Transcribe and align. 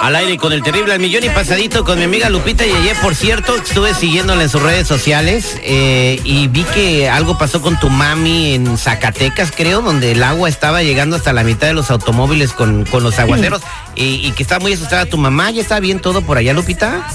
Al 0.00 0.16
aire 0.16 0.36
con 0.36 0.52
el 0.52 0.62
terrible 0.62 0.92
al 0.92 1.00
millón 1.00 1.24
y 1.24 1.28
pasadito 1.30 1.84
con 1.84 1.98
mi 1.98 2.04
amiga 2.04 2.28
Lupita 2.30 2.64
Yeye. 2.64 2.94
Por 3.02 3.14
cierto, 3.14 3.56
estuve 3.56 3.94
siguiéndola 3.94 4.42
en 4.42 4.48
sus 4.48 4.62
redes 4.62 4.86
sociales 4.86 5.58
eh, 5.62 6.20
y 6.24 6.48
vi 6.48 6.64
que 6.64 7.08
algo 7.08 7.38
pasó 7.38 7.60
con 7.60 7.78
tu 7.80 7.90
mami 7.90 8.54
en 8.54 8.78
Zacatecas, 8.78 9.52
creo, 9.54 9.82
donde 9.82 10.12
el 10.12 10.22
agua 10.22 10.48
estaba 10.48 10.82
llegando 10.82 11.16
hasta 11.16 11.32
la 11.32 11.44
mitad 11.44 11.66
de 11.66 11.74
los 11.74 11.90
automóviles 11.90 12.52
con, 12.52 12.84
con 12.84 13.02
los 13.02 13.18
aguaceros 13.18 13.62
y, 13.94 14.26
y 14.26 14.32
que 14.32 14.42
estaba 14.42 14.60
muy 14.60 14.72
asustada 14.72 15.06
tu 15.06 15.18
mamá. 15.18 15.50
¿Ya 15.50 15.62
está 15.62 15.80
bien 15.80 16.00
todo 16.00 16.22
por 16.22 16.38
allá, 16.38 16.52
Lupita? 16.52 17.06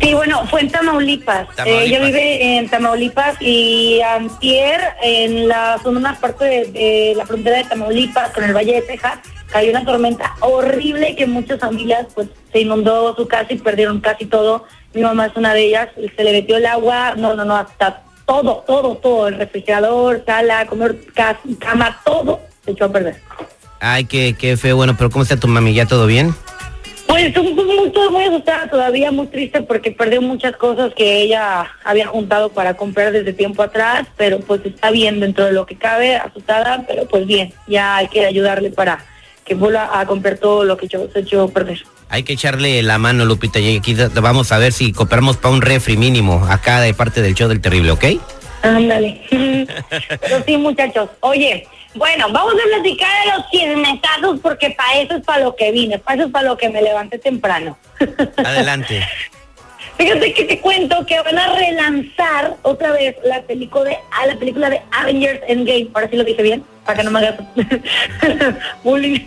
Sí, 0.00 0.14
bueno, 0.14 0.46
fue 0.48 0.62
en 0.62 0.70
Tamaulipas. 0.70 1.46
Tamaulipas. 1.54 1.66
Eh, 1.66 1.84
ella 1.84 2.04
vive 2.04 2.58
en 2.58 2.68
Tamaulipas 2.68 3.40
y 3.40 4.00
antier 4.00 4.80
en 5.02 5.48
la 5.48 5.78
zona 5.82 6.18
parte 6.20 6.44
de, 6.44 6.64
de 6.66 7.14
la 7.16 7.24
frontera 7.24 7.58
de 7.58 7.64
Tamaulipas 7.64 8.30
con 8.30 8.42
el 8.42 8.52
Valle 8.52 8.74
de 8.74 8.82
Texas 8.82 9.18
cayó 9.52 9.70
una 9.70 9.84
tormenta 9.84 10.34
horrible 10.40 11.14
que 11.14 11.26
muchas 11.26 11.60
familias 11.60 12.06
pues 12.14 12.28
se 12.52 12.60
inundó 12.60 13.14
su 13.14 13.28
casa 13.28 13.52
y 13.52 13.58
perdieron 13.58 14.00
casi 14.00 14.26
todo. 14.26 14.64
Mi 14.94 15.02
mamá 15.02 15.26
es 15.26 15.36
una 15.36 15.54
de 15.54 15.66
ellas, 15.66 15.88
se 15.94 16.24
le 16.24 16.32
metió 16.32 16.56
el 16.56 16.66
agua, 16.66 17.14
no, 17.16 17.34
no, 17.34 17.44
no, 17.44 17.56
hasta 17.56 18.02
todo, 18.26 18.64
todo, 18.66 18.96
todo, 18.96 19.28
el 19.28 19.36
refrigerador, 19.36 20.22
sala, 20.24 20.66
comer, 20.66 20.98
casa, 21.14 21.40
cama, 21.58 22.00
todo 22.04 22.40
se 22.64 22.72
echó 22.72 22.86
a 22.86 22.92
perder. 22.92 23.16
Ay, 23.80 24.04
qué, 24.04 24.34
qué 24.38 24.56
feo. 24.56 24.76
Bueno, 24.76 24.94
pero 24.96 25.10
¿cómo 25.10 25.22
está 25.22 25.36
tu 25.36 25.48
mami? 25.48 25.74
¿Ya 25.74 25.86
todo 25.86 26.06
bien? 26.06 26.34
Pues 27.06 27.36
muy, 27.36 27.92
muy 28.10 28.24
asustada 28.24 28.70
todavía, 28.70 29.10
muy 29.10 29.26
triste 29.26 29.60
porque 29.60 29.90
perdió 29.90 30.22
muchas 30.22 30.56
cosas 30.56 30.94
que 30.94 31.20
ella 31.20 31.66
había 31.84 32.06
juntado 32.06 32.48
para 32.48 32.74
comprar 32.74 33.12
desde 33.12 33.34
tiempo 33.34 33.62
atrás, 33.62 34.06
pero 34.16 34.40
pues 34.40 34.62
está 34.64 34.90
bien 34.90 35.20
dentro 35.20 35.44
de 35.44 35.52
lo 35.52 35.66
que 35.66 35.76
cabe, 35.76 36.16
asustada, 36.16 36.84
pero 36.86 37.06
pues 37.06 37.26
bien, 37.26 37.52
ya 37.66 37.96
hay 37.96 38.08
que 38.08 38.24
ayudarle 38.24 38.70
para 38.70 39.04
que 39.44 39.54
vuelva 39.54 39.98
a 40.00 40.06
comprar 40.06 40.38
todo 40.38 40.64
lo 40.64 40.76
que 40.76 40.86
echó 40.86 41.42
a 41.42 41.48
perder. 41.48 41.82
Hay 42.08 42.22
que 42.22 42.34
echarle 42.34 42.82
la 42.82 42.98
mano, 42.98 43.24
Lupita. 43.24 43.58
Y 43.58 43.76
aquí 43.76 43.94
vamos 43.94 44.52
a 44.52 44.58
ver 44.58 44.72
si 44.72 44.92
cooperamos 44.92 45.38
para 45.38 45.54
un 45.54 45.62
refri 45.62 45.96
mínimo 45.96 46.46
acá 46.48 46.80
de 46.80 46.94
parte 46.94 47.22
del 47.22 47.34
show 47.34 47.48
del 47.48 47.60
terrible, 47.60 47.92
¿ok? 47.92 48.04
Ándale. 48.62 49.22
pero 50.20 50.44
sí, 50.44 50.56
muchachos. 50.56 51.08
Oye, 51.20 51.66
bueno, 51.94 52.26
vamos 52.30 52.54
a 52.54 52.68
platicar 52.68 53.10
de 53.24 53.32
los 53.32 53.50
chismesazos 53.50 54.40
porque 54.40 54.70
para 54.70 55.00
eso 55.00 55.16
es 55.16 55.24
para 55.24 55.44
lo 55.44 55.56
que 55.56 55.72
vine, 55.72 55.98
para 55.98 56.16
eso 56.16 56.26
es 56.26 56.32
para 56.32 56.48
lo 56.48 56.56
que 56.56 56.68
me 56.68 56.82
levanté 56.82 57.18
temprano. 57.18 57.76
Adelante. 58.36 59.06
Fíjate 59.98 60.32
que 60.32 60.44
te 60.44 60.60
cuento 60.60 61.04
que 61.04 61.20
van 61.20 61.38
a 61.38 61.54
relanzar 61.54 62.56
otra 62.62 62.92
vez 62.92 63.16
la 63.24 63.42
película 63.42 63.84
de 63.84 63.98
a 64.10 64.26
la 64.26 64.36
película 64.36 64.70
de 64.70 64.80
Avengers 64.90 65.40
Endgame. 65.46 65.88
Ahora 65.92 66.08
sí 66.08 66.16
lo 66.16 66.24
dije 66.24 66.42
bien, 66.42 66.64
para 66.84 66.98
que 66.98 67.04
no 67.04 67.10
me 67.10 67.18
hagas 67.20 67.34
bullying. 68.84 69.20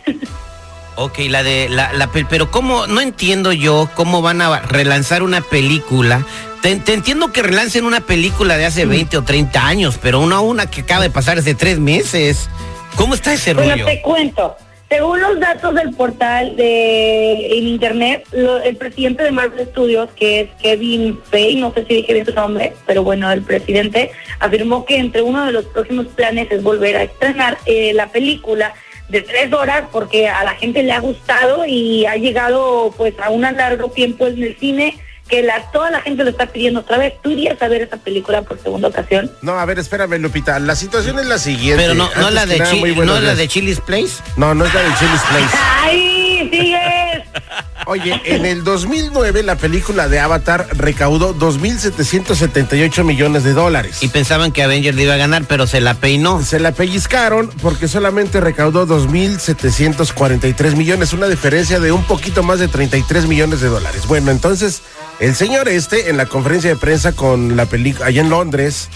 Ok, 0.98 1.20
la 1.30 1.44
de 1.44 1.68
la, 1.70 1.92
la 1.94 2.08
pe- 2.08 2.26
pero 2.30 2.50
cómo 2.52 2.88
no 2.88 3.02
entiendo 3.02 3.52
yo 3.52 3.90
cómo 3.96 4.22
van 4.22 4.42
a 4.42 4.60
relanzar 4.62 5.24
una 5.24 5.42
película. 5.42 6.26
Te, 6.62 6.76
te 6.78 6.94
entiendo 6.94 7.32
que 7.34 7.42
relancen 7.44 7.86
una 7.86 8.02
película 8.02 8.58
de 8.58 8.66
hace 8.66 8.86
20 8.86 9.18
o 9.18 9.24
30 9.24 9.66
años, 9.68 10.00
pero 10.02 10.20
una 10.20 10.40
una 10.40 10.68
que 10.68 10.82
acaba 10.82 11.02
de 11.04 11.10
pasar 11.10 11.38
hace 11.38 11.54
tres 11.54 11.80
meses. 11.80 12.50
¿Cómo 12.96 13.14
está 13.14 13.34
ese 13.34 13.54
Bueno, 13.54 13.72
rollo? 13.72 13.86
te 13.86 14.02
cuento. 14.02 14.56
Según 14.96 15.20
los 15.20 15.38
datos 15.42 15.76
del 15.76 15.92
portal 15.94 16.56
de 16.56 17.50
internet, 17.54 18.26
lo- 18.32 18.62
el 18.64 18.78
presidente 18.78 19.24
de 19.24 19.32
Marvel 19.32 19.68
Studios, 19.68 20.10
que 20.16 20.40
es 20.40 20.50
Kevin 20.62 21.20
Feige, 21.30 21.60
no 21.60 21.74
sé 21.74 21.84
si 21.86 21.96
dije 21.96 22.14
bien 22.14 22.26
su 22.26 22.34
nombre, 22.34 22.72
pero 22.88 23.04
bueno, 23.04 23.30
el 23.30 23.42
presidente 23.42 24.12
afirmó 24.40 24.86
que 24.86 24.96
entre 24.96 25.22
uno 25.22 25.46
de 25.48 25.52
los 25.52 25.66
próximos 25.66 26.06
planes 26.08 26.48
es 26.50 26.64
volver 26.64 26.96
a 26.96 27.04
estrenar 27.04 27.58
eh, 27.66 27.92
la 27.94 28.08
película 28.08 28.74
de 29.10 29.22
tres 29.22 29.52
horas 29.52 29.84
porque 29.92 30.30
a 30.30 30.46
la 30.46 30.52
gente 30.52 30.82
le 30.82 30.94
ha 30.94 31.00
gustado 31.02 31.66
y 31.66 32.06
ha 32.06 32.16
llegado 32.16 32.94
pues 32.96 33.14
a 33.22 33.32
un 33.32 33.42
largo 33.42 33.90
tiempo 33.90 34.28
en 34.28 34.42
el 34.42 34.56
cine 34.58 34.98
que 35.28 35.42
la, 35.42 35.72
toda 35.72 35.90
la 35.92 36.02
gente 36.02 36.24
lo 36.24 36.30
está 36.30 36.48
pidiendo 36.48 36.82
otra 36.82 36.98
vez. 36.98 37.14
¿Tú 37.22 37.32
irías 37.32 37.62
a 37.62 37.68
ver 37.68 37.82
esa 37.82 37.98
película 37.98 38.44
por 38.44 38.60
segunda 38.62 38.88
ocasión? 38.90 39.32
No, 39.42 39.54
a 39.54 39.66
ver, 39.66 39.80
espérame, 39.80 40.20
Lupita. 40.20 40.60
La 40.60 40.76
situación 40.76 41.20
es 41.20 41.26
la 41.26 41.38
siguiente. 41.38 41.82
Pero 41.82 41.96
no, 41.96 42.10
no 42.16 42.30
la 42.30 42.46
de 42.46 42.60
nada, 42.60 42.74
no 42.74 42.96
buenos 42.96 43.24
la 43.24 43.36
de 43.36 43.48
Chili's 43.48 43.80
Place. 43.80 44.22
No, 44.38 44.54
no 44.54 44.66
es 44.66 44.74
la 44.74 44.82
de 44.82 44.90
Chili's 45.00 45.22
Place. 45.30 45.58
¡Ay, 45.82 46.50
sigues! 46.52 47.24
Oye, 47.88 48.20
en 48.26 48.46
el 48.46 48.64
2009 48.64 49.44
la 49.44 49.58
película 49.58 50.08
de 50.08 50.20
Avatar 50.20 50.68
recaudó 50.72 51.36
2.778 51.36 53.04
millones 53.04 53.44
de 53.44 53.54
dólares. 53.54 54.02
Y 54.02 54.08
pensaban 54.08 54.52
que 54.52 54.64
Avengers 54.64 54.96
le 54.96 55.04
iba 55.04 55.14
a 55.14 55.18
ganar, 55.18 55.44
pero 55.48 55.68
se 55.68 55.82
la 55.82 55.94
peinó. 55.94 56.42
Se 56.42 56.60
la 56.60 56.72
pellizcaron 56.72 57.52
porque 57.62 57.88
solamente 57.88 58.42
recaudó 58.42 58.88
2.743 58.88 60.76
millones, 60.76 61.14
una 61.14 61.28
diferencia 61.28 61.80
de 61.80 61.92
un 61.92 62.04
poquito 62.04 62.42
más 62.42 62.58
de 62.58 62.68
33 62.68 63.28
millones 63.28 63.62
de 63.62 63.68
dólares. 63.68 64.08
Bueno, 64.08 64.32
entonces 64.32 64.82
el 65.20 65.36
señor 65.36 65.68
este 65.70 66.10
en 66.10 66.18
la 66.18 66.26
conferencia 66.26 66.70
de 66.70 66.76
prensa 66.76 67.12
con 67.14 67.56
la 67.56 67.66
película 67.66 68.08
allá 68.08 68.22
en 68.22 68.30
Londres, 68.30 68.90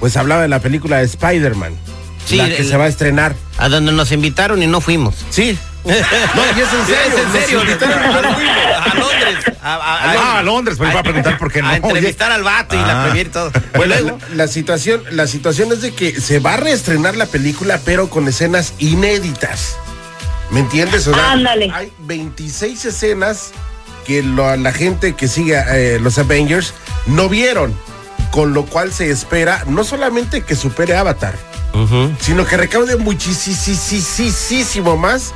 pues 0.00 0.16
hablaba 0.16 0.42
de 0.42 0.48
la 0.48 0.60
película 0.60 0.98
de 0.98 1.04
Spider-Man, 1.04 1.74
Sí, 2.26 2.36
la 2.36 2.46
que 2.48 2.58
el- 2.58 2.68
se 2.68 2.76
va 2.76 2.84
a 2.84 2.88
estrenar. 2.88 3.34
A 3.58 3.68
donde 3.68 3.92
nos 3.92 4.10
invitaron 4.12 4.62
y 4.62 4.66
no 4.66 4.80
fuimos. 4.80 5.14
Sí. 5.30 5.58
No, 5.86 5.92
y 5.92 6.60
es 6.60 6.72
en 6.72 6.86
serio. 6.86 7.18
Es 7.18 7.24
en 7.24 7.32
serio. 7.42 7.60
A 7.60 8.94
Londres. 8.96 9.44
A, 9.62 9.74
a- 9.74 10.12
Ah, 10.34 10.38
a 10.38 10.42
Londres, 10.42 10.76
pues 10.78 10.88
me 10.88 10.94
va 10.94 11.00
a 11.00 11.04
preguntar 11.04 11.38
por 11.38 11.52
qué 11.52 11.62
no. 11.62 11.68
A 11.68 11.76
entrevistar 11.76 12.32
al 12.32 12.42
vato 12.42 12.74
y 12.74 12.78
la 12.78 13.02
Ah. 13.02 13.04
premier 13.04 13.26
y 13.28 13.30
todo. 13.30 13.52
Bueno, 13.76 13.94
la, 14.00 14.16
la 14.34 14.48
situación, 14.48 15.02
la 15.12 15.26
situación 15.28 15.70
es 15.72 15.82
de 15.82 15.92
que 15.94 16.20
se 16.20 16.40
va 16.40 16.54
a 16.54 16.56
reestrenar 16.56 17.16
la 17.16 17.26
película, 17.26 17.78
pero 17.84 18.10
con 18.10 18.26
escenas 18.26 18.74
inéditas. 18.78 19.76
¿Me 20.50 20.58
entiendes? 20.60 21.06
O 21.06 21.14
sea, 21.14 21.32
Ándale. 21.32 21.70
Hay 21.72 21.92
26 22.00 22.84
escenas 22.86 23.52
que 24.06 24.22
lo- 24.22 24.56
la 24.56 24.72
gente 24.72 25.14
que 25.14 25.28
sigue 25.28 25.56
eh, 25.68 25.98
los 26.00 26.18
Avengers 26.18 26.72
no 27.06 27.28
vieron. 27.28 27.74
Con 28.30 28.52
lo 28.54 28.64
cual 28.66 28.92
se 28.92 29.10
espera 29.10 29.62
no 29.66 29.84
solamente 29.84 30.42
que 30.42 30.56
supere 30.56 30.96
Avatar, 30.96 31.34
sino 32.20 32.44
que 32.44 32.56
recaude 32.56 32.96
muchísimo 32.96 34.96
más 34.96 35.32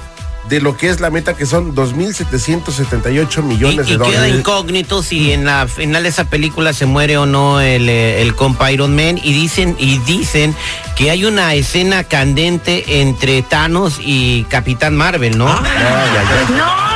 de 0.48 0.60
lo 0.60 0.76
que 0.76 0.88
es 0.90 1.00
la 1.00 1.10
meta, 1.10 1.34
que 1.34 1.46
son 1.46 1.74
2.778 1.76 3.38
Y, 3.38 3.42
millones 3.42 3.86
y 3.88 3.92
de 3.92 3.98
queda 3.98 3.98
dólares. 3.98 4.34
incógnito 4.36 5.02
si 5.02 5.32
en 5.32 5.44
la 5.44 5.68
final 5.68 6.02
de 6.02 6.08
esa 6.08 6.24
película 6.24 6.72
se 6.72 6.86
muere 6.86 7.16
o 7.18 7.26
no 7.26 7.60
el, 7.60 7.88
eh, 7.88 8.20
el 8.20 8.34
compa 8.34 8.72
Iron 8.72 8.96
Man 8.96 9.18
y 9.22 9.32
dicen 9.32 9.76
y 9.78 9.98
dicen 9.98 10.54
que 10.96 11.10
hay 11.10 11.24
una 11.24 11.54
escena 11.54 12.02
candente 12.04 13.00
entre 13.00 13.42
Thanos 13.42 14.00
y 14.02 14.44
Capitán 14.44 14.96
Marvel, 14.96 15.38
¿no? 15.38 15.46
¡No! 15.46 16.89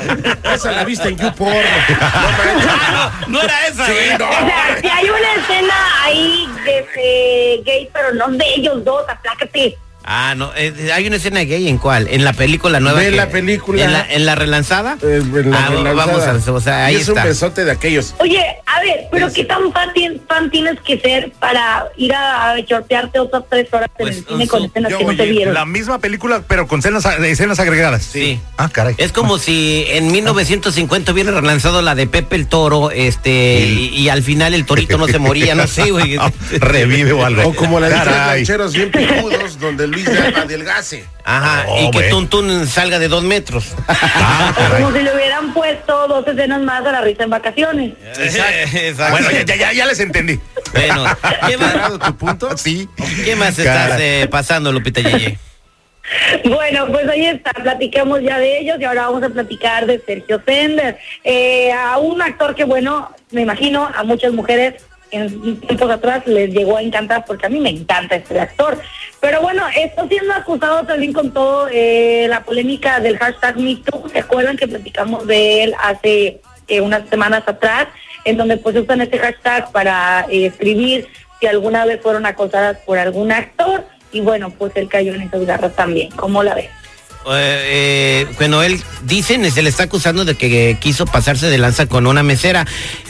Esa 0.54 0.72
la 0.72 0.84
viste 0.84 1.08
en 1.08 1.16
YouPorn. 1.16 1.52
no 3.28 3.42
era 3.42 3.66
esa. 3.68 3.84
O 3.84 3.86
sea, 3.86 4.78
si 4.80 4.88
hay 4.88 5.08
una 5.08 5.34
escena 5.34 5.74
ahí 6.02 6.48
de, 6.64 6.72
de 6.72 7.62
gay, 7.64 7.90
pero 7.92 8.14
no 8.14 8.28
de 8.28 8.44
ellos 8.56 8.84
dos, 8.84 9.04
aplácate. 9.08 9.76
Ah, 10.08 10.34
no, 10.36 10.52
eh, 10.56 10.92
hay 10.94 11.06
una 11.08 11.16
escena 11.16 11.40
gay 11.40 11.68
en 11.68 11.78
cuál? 11.78 12.06
En 12.08 12.24
la 12.24 12.32
película 12.32 12.78
nueva. 12.78 13.00
Que- 13.00 13.10
la 13.10 13.28
película. 13.28 13.84
¿En 13.84 13.92
la, 13.92 14.06
en 14.08 14.24
la 14.24 14.34
relanzada? 14.36 14.96
Eh, 15.02 15.20
en 15.20 15.50
la 15.50 15.58
Ah, 15.58 15.68
relanzada. 15.70 15.94
vamos 15.94 16.46
a 16.46 16.52
o 16.52 16.60
sea, 16.60 16.86
ahí 16.86 16.94
Y 16.94 16.98
es 16.98 17.08
está. 17.08 17.22
un 17.22 17.28
besote 17.28 17.64
de 17.64 17.72
aquellos. 17.72 18.14
Oye, 18.18 18.40
a 18.66 18.80
ver, 18.80 19.06
pero 19.10 19.32
¿qué 19.32 19.44
tan 19.44 19.72
fan, 19.72 19.90
tien- 19.94 20.20
fan 20.28 20.48
tienes 20.50 20.78
que 20.80 21.00
ser 21.00 21.32
para 21.40 21.86
ir 21.96 22.12
a, 22.14 22.52
a 22.52 22.64
chortearte 22.64 23.18
otras 23.18 23.42
tres 23.50 23.66
horas 23.72 23.88
en 23.98 24.04
Pues, 24.06 24.18
el 24.18 24.24
cine 24.26 24.46
con 24.46 24.64
escenas 24.64 24.92
Yo, 24.92 24.98
que 24.98 25.04
no 25.06 25.16
te 25.16 25.22
oye, 25.22 25.30
vieron? 25.32 25.54
la 25.54 25.66
misma 25.66 25.98
película, 25.98 26.42
pero 26.46 26.68
con 26.68 26.78
escenas, 26.78 27.04
escenas 27.24 27.58
agregadas. 27.58 28.04
Sí. 28.04 28.38
Ah, 28.58 28.68
caray. 28.72 28.94
Es 28.98 29.10
como 29.10 29.38
si 29.38 29.86
en 29.88 30.12
1950 30.12 31.10
hubiera 31.12 31.32
relanzado 31.32 31.82
la 31.82 31.96
de 31.96 32.06
Pepe 32.06 32.36
el 32.36 32.46
Toro, 32.46 32.92
este, 32.92 33.58
y, 33.66 33.88
y 33.88 34.08
al 34.08 34.22
final 34.22 34.54
el 34.54 34.66
torito 34.66 34.98
no 34.98 35.08
se 35.08 35.18
moría, 35.18 35.56
no 35.56 35.66
sé, 35.66 35.90
güey. 35.90 36.16
Revive 36.60 37.12
o 37.12 37.24
algo. 37.24 37.42
O 37.48 37.54
como 37.54 37.80
la 37.80 37.88
de 37.88 37.96
los 37.96 38.06
rancheros 38.06 38.72
bien 38.72 38.90
picudos, 38.92 39.58
donde 39.58 39.95
Luis 40.04 40.36
adelgase. 40.36 41.04
Ajá, 41.24 41.64
Oh, 41.68 41.80
y 41.80 41.90
que 41.90 41.98
güey. 41.98 42.10
Tuntún 42.10 42.66
salga 42.66 42.98
de 42.98 43.08
dos 43.08 43.22
metros. 43.24 43.74
Ah, 43.88 44.52
como 44.76 44.92
si 44.92 45.02
le 45.02 45.14
hubieran 45.14 45.52
puesto 45.52 46.06
dos 46.08 46.26
escenas 46.26 46.60
más 46.62 46.84
a 46.86 46.92
la 46.92 47.00
risa 47.00 47.24
en 47.24 47.30
vacaciones. 47.30 47.92
Exacto. 48.18 49.10
Bueno, 49.10 49.30
ya, 49.30 49.56
ya, 49.56 49.72
ya, 49.72 49.86
les 49.86 50.00
entendí. 50.00 50.38
Bueno, 50.72 51.04
¿qué 51.46 51.56
más, 51.56 51.68
¿Aclarado 51.70 51.98
tu 51.98 52.16
punto? 52.16 52.56
Sí. 52.56 52.88
qué 53.24 53.34
más 53.36 53.58
estás 53.58 53.88
Caray. 53.90 54.22
eh, 54.22 54.28
pasando, 54.28 54.72
Lupita 54.72 55.00
Yeye? 55.00 55.38
Bueno, 56.44 56.86
pues 56.86 57.08
ahí 57.08 57.26
está, 57.26 57.50
platicamos 57.50 58.20
ya 58.22 58.38
de 58.38 58.60
ellos 58.60 58.76
y 58.78 58.84
ahora 58.84 59.08
vamos 59.08 59.24
a 59.24 59.28
platicar 59.28 59.86
de 59.86 60.00
Sergio 60.06 60.40
Sender, 60.46 60.96
eh, 61.24 61.72
a 61.72 61.98
un 61.98 62.22
actor 62.22 62.54
que, 62.54 62.62
bueno, 62.62 63.10
me 63.32 63.40
imagino 63.42 63.90
a 63.92 64.04
muchas 64.04 64.32
mujeres 64.32 64.74
en 65.10 65.60
tiempos 65.60 65.90
atrás 65.90 66.26
les 66.26 66.50
llegó 66.50 66.76
a 66.76 66.82
encantar 66.82 67.24
porque 67.24 67.46
a 67.46 67.48
mí 67.48 67.60
me 67.60 67.70
encanta 67.70 68.16
este 68.16 68.38
actor. 68.38 68.78
Pero 69.20 69.40
bueno, 69.40 69.64
está 69.74 70.06
siendo 70.08 70.34
acusado 70.34 70.84
también 70.84 71.12
con 71.12 71.32
todo 71.32 71.68
eh, 71.70 72.26
la 72.28 72.44
polémica 72.44 73.00
del 73.00 73.18
hashtag 73.18 73.56
MeToo. 73.58 74.08
¿Se 74.08 74.18
acuerdan 74.18 74.56
que 74.56 74.68
platicamos 74.68 75.26
de 75.26 75.64
él 75.64 75.74
hace 75.82 76.40
eh, 76.68 76.80
unas 76.80 77.08
semanas 77.08 77.42
atrás? 77.46 77.88
En 78.24 78.36
donde 78.36 78.56
pues 78.56 78.76
usan 78.76 79.00
este 79.00 79.18
hashtag 79.18 79.70
para 79.72 80.26
eh, 80.30 80.46
escribir 80.46 81.08
si 81.40 81.46
alguna 81.46 81.84
vez 81.84 82.00
fueron 82.00 82.26
acosadas 82.26 82.78
por 82.84 82.98
algún 82.98 83.32
actor. 83.32 83.84
Y 84.12 84.20
bueno, 84.20 84.50
pues 84.50 84.72
él 84.76 84.88
cayó 84.88 85.14
en 85.14 85.22
esas 85.22 85.44
garras 85.44 85.74
también. 85.74 86.10
¿Cómo 86.10 86.42
la 86.42 86.54
ves? 86.54 86.70
Eh, 87.28 88.22
eh, 88.22 88.26
bueno, 88.38 88.62
él 88.62 88.80
dicen, 89.02 89.50
se 89.50 89.62
le 89.62 89.68
está 89.68 89.84
acusando 89.84 90.24
de 90.24 90.36
que 90.36 90.76
quiso 90.80 91.06
pasarse 91.06 91.46
de 91.48 91.58
lanza 91.58 91.86
con 91.86 92.06
una 92.06 92.22
mesera, 92.22 92.64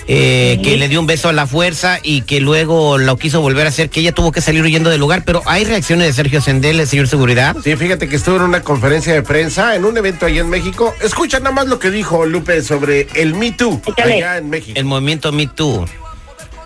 eh, 0.09 0.59
que 0.63 0.77
le 0.79 0.89
dio 0.89 1.01
un 1.01 1.07
beso 1.07 1.29
a 1.29 1.33
la 1.35 1.47
fuerza 1.47 1.99
y 2.03 2.23
que 2.23 2.41
luego 2.41 2.97
lo 2.97 3.19
quiso 3.19 3.43
volver 3.43 3.67
a 3.67 3.69
hacer, 3.69 3.91
que 3.91 4.01
ella 4.01 4.13
tuvo 4.13 4.33
que 4.33 4.41
salir 4.41 4.63
huyendo 4.63 4.89
del 4.89 5.01
lugar. 5.01 5.23
Pero 5.27 5.43
hay 5.45 5.65
reacciones 5.65 6.07
de 6.07 6.13
Sergio 6.15 6.41
Sendel, 6.41 6.81
el 6.81 6.87
señor 6.87 7.09
Seguridad. 7.09 7.57
Sí, 7.63 7.77
fíjate 7.77 8.09
que 8.09 8.17
estuvo 8.17 8.37
en 8.37 8.43
una 8.43 8.63
conferencia 8.63 9.13
de 9.13 9.23
prensa 9.23 9.75
en 9.77 9.85
un 9.85 9.97
evento 9.99 10.25
allá 10.27 10.41
en 10.41 10.49
México. 10.49 10.95
Escucha 11.03 11.39
nada 11.41 11.53
más 11.53 11.67
lo 11.67 11.79
que 11.79 11.91
dijo 11.91 12.25
Lupe 12.25 12.63
sobre 12.63 13.09
el 13.15 13.35
Me 13.35 13.53
Too 13.53 13.83
Échale. 13.87 14.15
allá 14.15 14.39
en 14.39 14.49
México. 14.49 14.73
El 14.79 14.87
movimiento 14.87 15.31
Me 15.31 15.47
Too. 15.47 15.85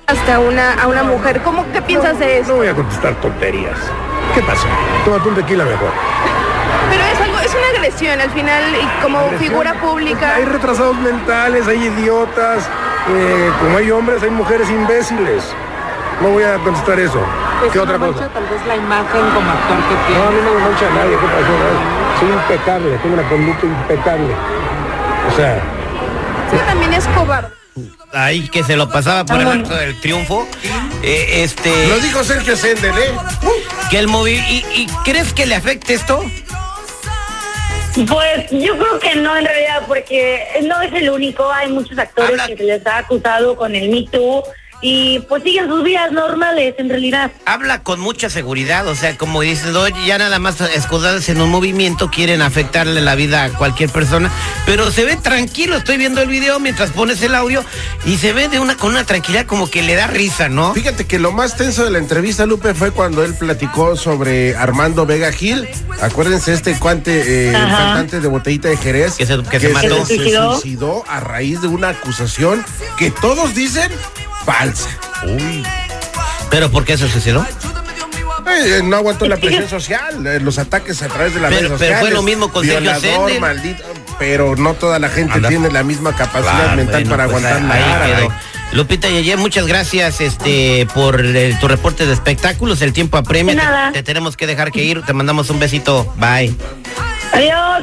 hasta 0.07 0.39
una, 0.39 0.75
a 0.75 0.87
una 0.87 1.03
mujer. 1.03 1.41
¿Cómo 1.43 1.67
qué 1.73 1.83
piensas 1.83 2.17
de 2.21 2.27
No 2.27 2.33
eso? 2.45 2.57
voy 2.57 2.69
a 2.69 2.75
contestar 2.75 3.21
tonterías. 3.21 3.77
¿Qué 4.37 4.43
pasó? 4.43 4.67
Tómate 5.05 5.29
un 5.29 5.35
tequila 5.35 5.65
mejor. 5.65 5.91
Agresión 7.81 8.21
al 8.21 8.31
final 8.33 8.63
y 8.77 9.03
como 9.03 9.27
figura 9.39 9.73
pública. 9.81 10.35
Hay 10.37 10.45
retrasados 10.45 10.97
mentales, 10.99 11.67
hay 11.67 11.83
idiotas. 11.85 12.69
eh, 13.09 13.51
como 13.59 13.79
hay 13.79 13.91
hombres, 13.91 14.23
hay 14.23 14.29
mujeres 14.29 14.69
imbéciles. 14.69 15.43
No 16.21 16.29
voy 16.29 16.43
a 16.43 16.59
contestar 16.59 17.01
eso. 17.01 17.19
¿Qué 17.73 17.79
otra 17.79 17.97
cosa? 17.99 18.29
tal 18.29 18.45
vez 18.45 18.67
la 18.67 18.77
imagen 18.77 19.21
como 19.35 19.51
actor 19.51 19.79
que 19.89 20.15
No, 20.15 20.23
a 20.25 20.31
mí 20.31 20.37
no 20.45 20.55
me 20.55 20.61
mancha 20.61 20.87
a 20.87 20.95
nadie. 20.95 21.11
¿Qué 21.13 21.27
pasó? 21.27 22.21
Soy 22.21 22.29
impecable, 22.29 22.99
tengo 22.99 23.15
una 23.15 23.29
conducta 23.31 23.65
impecable. 23.67 24.35
O 25.33 25.37
sea, 25.37 25.63
también 26.67 26.93
es 26.93 27.07
cobarde. 27.07 27.49
Ahí 28.13 28.49
que 28.49 28.63
se 28.63 28.77
lo 28.77 28.91
pasaba 28.91 29.25
por 29.25 29.41
el 29.41 29.47
arco 29.49 29.75
del 29.75 29.99
triunfo. 30.01 30.47
Eh, 31.03 31.45
este. 31.45 31.89
Lo 31.89 31.99
dijo 32.01 32.23
Sergio 32.25 32.57
Sender, 32.57 32.93
¿eh? 32.99 33.15
Que 33.89 33.99
el 34.01 34.09
movi 34.09 34.33
¿Y, 34.33 34.67
¿Y 34.75 34.87
crees 35.05 35.33
que 35.33 35.47
le 35.47 35.55
afecte 35.55 35.95
esto? 35.95 36.23
Pues 37.95 38.51
yo 38.51 38.79
creo 38.79 38.99
que 39.01 39.17
no 39.17 39.37
en 39.37 39.45
realidad, 39.45 39.83
porque 39.87 40.47
no 40.63 40.81
es 40.81 40.93
el 40.93 41.11
único, 41.11 41.51
hay 41.53 41.69
muchos 41.71 41.99
actores 41.99 42.31
Habla- 42.31 42.47
que 42.47 42.57
se 42.57 42.65
les 42.65 42.87
ha 42.87 42.99
acusado 42.99 43.57
con 43.57 43.75
el 43.75 43.89
Me 43.91 44.05
Too 44.07 44.43
y 44.83 45.19
pues 45.21 45.43
siguen 45.43 45.69
sus 45.69 45.85
vidas 45.85 46.11
normales 46.13 46.75
en 46.79 46.89
realidad. 46.89 47.31
Habla 47.45 47.83
con 47.83 48.01
mucha 48.01 48.31
seguridad, 48.31 48.87
o 48.89 48.95
sea, 48.95 49.17
como 49.17 49.41
dices, 49.43 49.73
ya 50.07 50.19
nada 50.19 50.39
más 50.39 50.61
escudados 50.61 51.29
en 51.29 51.41
un 51.41 51.51
movimiento 51.51 52.11
quieren 52.11 52.43
afectarle 52.43 53.01
la 53.01 53.15
vida 53.15 53.45
a 53.45 53.49
cualquier 53.51 53.91
persona, 53.91 54.31
pero 54.67 54.91
se 54.91 55.05
ve 55.05 55.17
tranquilo, 55.17 55.77
estoy 55.77 55.97
viendo 55.99 56.23
el 56.23 56.29
video 56.29 56.59
mientras 56.61 56.91
pones 56.91 57.23
el 57.23 57.35
audio 57.35 57.65
y 58.07 58.17
se 58.17 58.33
ve 58.33 58.49
de 58.49 58.59
una 58.61 58.77
con 58.77 58.91
una 58.91 59.05
tranquilidad 59.05 59.47
como 59.47 59.69
que 59.71 59.83
le 59.83 59.95
da 59.95 60.07
risa, 60.07 60.49
¿no? 60.49 60.73
Fíjate 60.73 61.07
que 61.07 61.19
lo 61.19 61.33
más 61.33 61.57
tenso 61.57 61.85
de 61.85 61.91
la 61.91 61.99
entrevista, 61.99 62.47
Lupe, 62.47 62.75
fue 62.75 62.91
cuando 62.91 63.23
él 63.25 63.35
platicó 63.35 63.97
sobre 63.97 64.57
Armando 64.57 65.07
Vega 65.07 65.31
Gil. 65.33 65.69
Acuérdense, 66.01 66.53
este 66.55 66.75
cuante, 66.79 67.51
eh, 67.51 67.53
cantante 67.53 68.21
de 68.21 68.29
Botellita 68.29 68.69
de 68.69 68.77
Jerez. 68.77 69.17
Que 69.17 69.27
se- 69.27 69.43
que 69.43 69.61
se 69.61 69.69
mató. 69.71 70.07
se 70.07 70.17
¿Suicidó? 70.17 70.53
suicidó 70.59 71.05
a 71.09 71.21
raíz 71.21 71.61
de 71.61 71.69
una 71.69 71.91
acusación 71.91 72.65
que 72.99 73.11
todos 73.11 73.55
dicen 73.55 73.91
falsa. 74.53 74.89
Pero 76.51 76.71
¿por 76.71 76.85
qué 76.85 76.97
se 76.99 77.09
suicidó? 77.09 77.45
Eh, 78.49 78.81
no 78.83 78.97
aguantó 78.97 79.27
la 79.29 79.37
presión 79.37 79.69
social, 79.71 80.27
eh, 80.27 80.41
los 80.41 80.59
ataques 80.59 81.01
a 81.03 81.09
través 81.09 81.35
de 81.35 81.41
las 81.41 81.51
Pero- 81.51 81.69
redes 81.69 81.79
pero 81.79 81.79
sociales. 81.79 82.01
fue 82.01 82.11
lo 82.11 82.23
mismo 82.23 82.51
con 82.53 82.63
Violador, 82.63 83.39
maldito, 83.39 83.85
pero 84.19 84.57
no 84.57 84.75
toda 84.75 84.99
la 84.99 85.09
gente 85.09 85.35
Anda. 85.35 85.49
tiene 85.49 85.71
la 85.71 85.83
misma 85.85 86.15
capacidad 86.17 86.53
Claro, 86.57 86.77
mental 86.77 87.05
Bueno, 87.05 87.11
para 87.11 87.25
pues, 87.29 87.45
aguantar 87.45 87.63
la 87.69 87.75
ahí 87.75 87.91
vara, 87.93 88.07
quedó. 88.07 88.25
güey. 88.27 88.39
Lupita 88.73 89.09
Yeye, 89.09 89.37
muchas 89.37 89.67
gracias 89.67 90.21
este 90.21 90.87
por 90.95 91.25
eh, 91.25 91.57
tu 91.61 91.67
reporte 91.69 92.07
de 92.07 92.13
espectáculos. 92.13 92.81
El 92.83 92.93
tiempo 92.93 93.17
apremia. 93.17 93.91
Te, 93.93 93.99
te 93.99 94.03
tenemos 94.05 94.37
que 94.37 94.47
dejar 94.47 94.71
que 94.71 94.85
ir. 94.85 95.03
Te 95.03 95.13
mandamos 95.13 95.51
un 95.51 95.59
besito. 95.59 96.13
Bye. 96.19 96.55
Adiós. 97.33 97.83